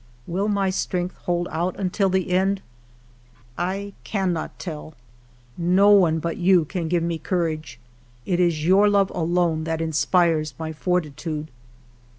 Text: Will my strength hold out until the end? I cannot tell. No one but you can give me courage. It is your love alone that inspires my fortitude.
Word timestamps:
Will 0.25 0.47
my 0.47 0.71
strength 0.71 1.15
hold 1.27 1.47
out 1.51 1.79
until 1.79 2.09
the 2.09 2.31
end? 2.31 2.63
I 3.55 3.93
cannot 4.03 4.57
tell. 4.57 4.95
No 5.59 5.91
one 5.91 6.17
but 6.17 6.37
you 6.37 6.65
can 6.65 6.87
give 6.87 7.03
me 7.03 7.19
courage. 7.19 7.79
It 8.25 8.39
is 8.39 8.65
your 8.65 8.89
love 8.89 9.11
alone 9.11 9.63
that 9.65 9.79
inspires 9.79 10.55
my 10.57 10.73
fortitude. 10.73 11.51